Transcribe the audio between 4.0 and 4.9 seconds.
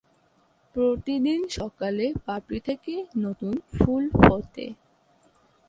ফোটে।